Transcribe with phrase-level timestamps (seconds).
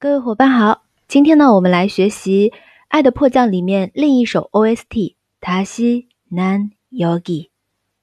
[0.00, 2.50] 各位伙伴好，今天呢，我们来学习《
[2.88, 7.48] 爱的迫降》里面另一首 OST《塔西南 Yogi》，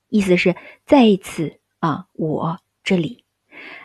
[0.10, 0.56] 意思是
[0.86, 3.26] 再一次啊，我这里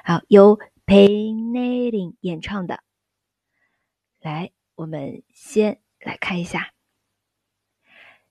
[0.05, 2.81] 好由 Payne 演唱的。
[4.21, 6.73] 来，我们先来看一下，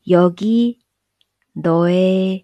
[0.05, 2.43] 여기너의앞에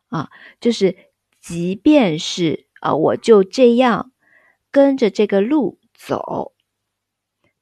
[0.10, 0.98] 啊，就是
[1.40, 4.12] 即便是啊，我就这样
[4.70, 6.54] 跟着这个路走，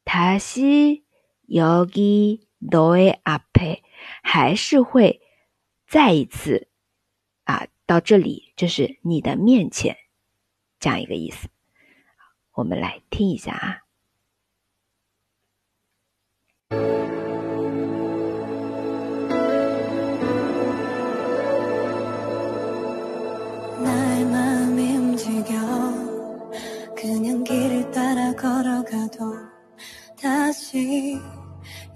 [0.04, 1.04] 다시
[1.50, 3.82] 여기너의앞에
[4.24, 5.22] 还是会
[5.88, 6.68] 再一次
[7.44, 9.98] 啊到这里，就是你的面前
[10.80, 11.50] 这样一个意思。
[12.54, 13.82] 我们来听一下啊。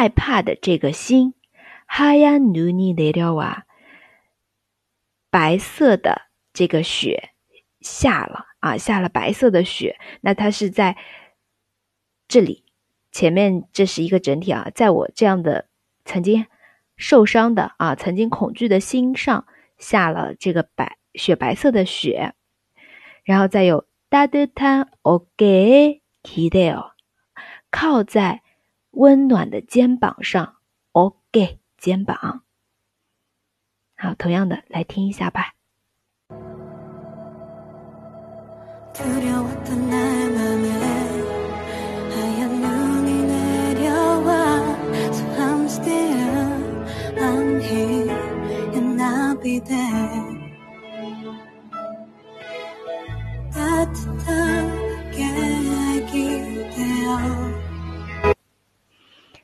[0.00, 1.34] 害怕的这个心，
[1.86, 3.62] 하얀눈이내려 와，
[5.30, 6.22] 白色的
[6.52, 7.30] 这个雪
[7.80, 9.96] 下了啊，下了白色的雪。
[10.20, 10.96] 那它是在
[12.26, 12.64] 这里，
[13.12, 15.68] 前面这是一个整体啊，在我这样的
[16.04, 16.46] 曾经
[16.96, 19.46] 受伤的啊，曾经恐惧的心上
[19.78, 22.32] 下了这个白雪白色的雪，
[23.22, 26.90] 然后再有따뜻한어깨에기대 요，
[27.70, 28.42] 靠在。
[28.91, 30.57] 温暖的肩膀上
[30.91, 32.43] ，OK，肩膀。
[33.97, 35.53] 好，同样的，来听一下吧。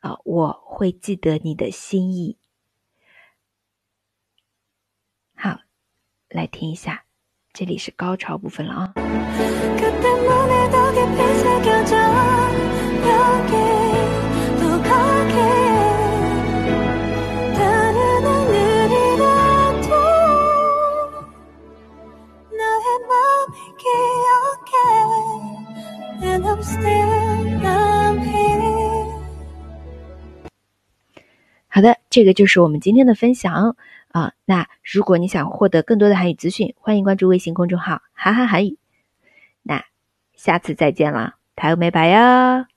[0.00, 2.38] 啊，我会记得你的心意。
[5.34, 5.60] 好，
[6.28, 7.04] 来听一下，
[7.59, 8.93] 这里是高潮部分了啊。
[31.77, 33.75] 好的，这个就是我们今天的分享
[34.07, 34.33] 啊。
[34.45, 38.79] 那如果你想获得更多的韩语资讯，欢迎关注微信公众号“韩韩韩语”。
[39.61, 39.85] 那
[40.33, 42.76] 下次再见了，台欧美白哟。